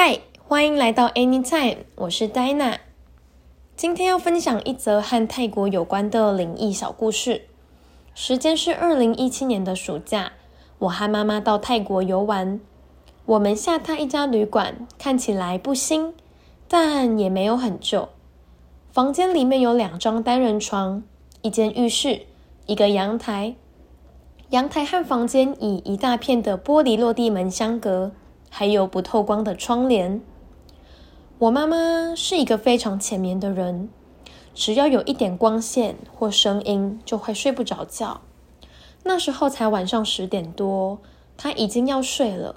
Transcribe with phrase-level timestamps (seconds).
[0.00, 2.76] 嗨，欢迎来到 Anytime，我是 Dina。
[3.74, 7.48] 今天要分享一则和泰国有关的灵异小故事。
[8.14, 10.34] 时间是二零一七年的暑假，
[10.78, 12.60] 我和妈妈到泰国游玩。
[13.26, 16.14] 我们下榻一家旅馆，看起来不新，
[16.68, 18.08] 但也没有很旧。
[18.92, 21.02] 房间里面有两张单人床，
[21.42, 22.20] 一间浴室，
[22.66, 23.56] 一个阳台。
[24.50, 28.12] 阳台和房间以一大片的玻璃落地门相隔。
[28.50, 30.20] 还有不透光的窗帘。
[31.38, 33.88] 我妈妈是一个非常浅眠的人，
[34.54, 38.22] 只要有一点光线或声音，就会睡不着觉。
[39.04, 40.98] 那时候才晚上十点多，
[41.36, 42.56] 她已经要睡了，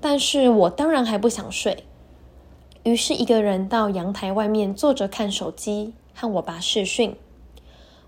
[0.00, 1.84] 但是我当然还不想睡，
[2.82, 7.16] 于是一个人到阳台外面坐着看手机，和我爸视讯。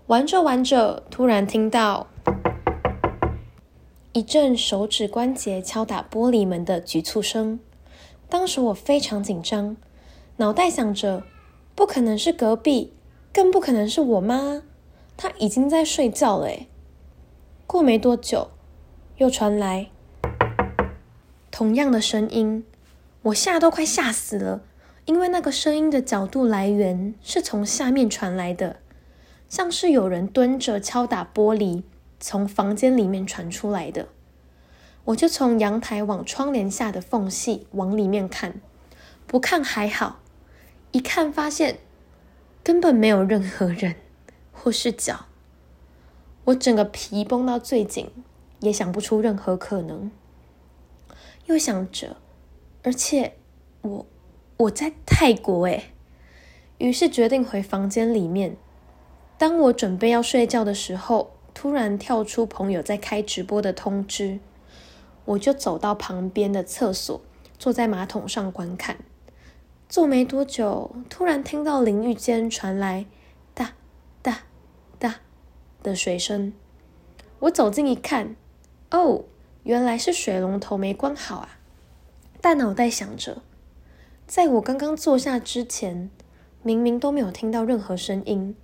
[0.07, 2.07] 玩着玩着，突然听到。
[4.15, 7.59] 一阵手指关节敲打玻璃门的局促声，
[8.29, 9.75] 当时我非常紧张，
[10.37, 11.23] 脑袋想着
[11.73, 12.93] 不可能是隔壁，
[13.33, 14.61] 更不可能是我妈，
[15.17, 16.47] 她已经在睡觉了。
[17.65, 18.51] 过没多久，
[19.17, 19.89] 又传来
[21.49, 22.63] 同样的声音，
[23.23, 24.61] 我吓都快吓死了，
[25.05, 28.75] 因为那个声音的角度来源是从下面传来的，
[29.49, 31.81] 像是有人蹲着敲打玻璃。
[32.25, 34.07] 从房间里面传出来的，
[35.03, 38.61] 我就从阳台往窗帘下的缝隙往里面看，
[39.27, 40.21] 不看还好，
[40.93, 41.79] 一看发现
[42.63, 43.95] 根本没有任何人
[44.53, 45.25] 或是脚，
[46.45, 48.09] 我整个皮绷到最紧，
[48.61, 50.09] 也想不出任何可能。
[51.47, 52.15] 又想着，
[52.83, 53.33] 而且
[53.81, 54.05] 我
[54.55, 55.91] 我在泰国诶，
[56.77, 58.55] 于是决定回房间里面。
[59.37, 61.32] 当我准备要睡觉的时候。
[61.53, 64.39] 突然跳出朋友在开直播的通知，
[65.25, 67.21] 我就走到旁边的厕所，
[67.57, 68.97] 坐在马桶上观看。
[69.87, 73.05] 坐没多久，突然听到淋浴间传来
[73.53, 73.73] 哒
[74.21, 74.39] 哒
[74.97, 75.17] 哒
[75.83, 76.51] 的水声。
[77.39, 78.35] 我走近一看，
[78.89, 79.25] 哦，
[79.63, 81.59] 原来是水龙头没关好啊！
[82.41, 83.43] 大脑袋想着，
[84.25, 86.09] 在我刚刚坐下之前，
[86.63, 88.55] 明明都没有听到任何声音。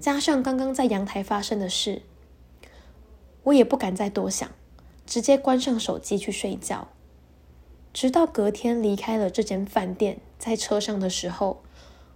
[0.00, 2.00] 加上刚刚在阳台发生的事，
[3.42, 4.50] 我也不敢再多想，
[5.04, 6.88] 直接关上手机去睡觉。
[7.92, 11.62] 直到隔天离开了这间饭店，在车上的时候，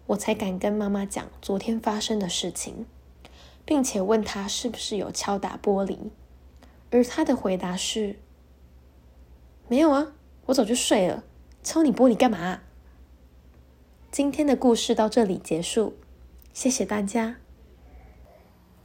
[0.07, 2.87] 我才敢跟妈妈讲昨天发生的事情，
[3.67, 5.99] 并且问她是不是有敲打玻璃，
[6.91, 8.19] 而她的回答是
[9.69, 10.13] ：“没有啊，
[10.47, 11.23] 我早就睡了，
[11.63, 12.61] 敲你玻璃干嘛？”
[14.11, 15.95] 今天的故事到这里结束，
[16.55, 17.37] 谢谢大家。